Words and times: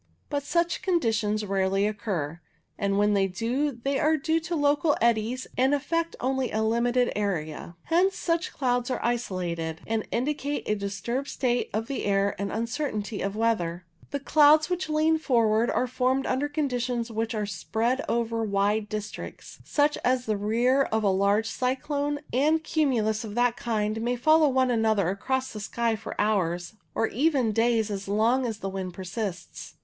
But 0.31 0.41
such 0.41 0.81
conditions 0.81 1.45
rarely 1.45 1.85
occur, 1.85 2.41
and 2.75 2.97
when 2.97 3.13
they 3.13 3.27
do 3.27 3.71
they 3.83 3.99
are 3.99 4.17
due 4.17 4.39
to 4.39 4.55
local 4.55 4.97
eddies 4.99 5.45
and 5.59 5.75
affect 5.75 6.15
only 6.19 6.49
a 6.51 6.63
limited 6.63 7.11
area. 7.15 7.75
Hence 7.83 8.15
such 8.17 8.51
clouds 8.51 8.89
are 8.89 8.99
isolated, 9.03 9.79
and 9.85 10.07
indicate 10.09 10.63
a 10.67 10.73
disturbed 10.73 11.27
state 11.27 11.69
of 11.71 11.85
the 11.85 12.05
air 12.05 12.35
and 12.39 12.51
uncertainty 12.51 13.21
of 13.21 13.35
weather. 13.35 13.85
The 14.09 14.19
clouds 14.19 14.71
which 14.71 14.89
lean 14.89 15.19
forward 15.19 15.69
are 15.69 15.85
formed 15.85 16.25
under 16.25 16.49
conditions 16.49 17.11
which 17.11 17.35
are 17.35 17.45
spread 17.45 18.03
over 18.09 18.43
wide 18.43 18.89
districts, 18.89 19.59
such 19.65 19.99
as 20.03 20.25
the 20.25 20.35
rear 20.35 20.81
of 20.81 21.03
a 21.03 21.09
large 21.09 21.45
cyclone, 21.47 22.21
and 22.33 22.63
cumulus 22.63 23.23
of 23.23 23.35
that 23.35 23.55
kind 23.55 24.01
may 24.01 24.15
follow 24.15 24.49
one 24.49 24.71
another 24.71 25.09
across 25.09 25.53
the 25.53 25.59
sky 25.59 25.95
for 25.95 26.19
hours 26.19 26.73
or 26.95 27.05
even 27.09 27.51
days 27.51 27.91
as 27.91 28.07
long 28.07 28.47
as 28.47 28.57
the 28.57 28.69
wind 28.69 28.95
persists. 28.95 29.75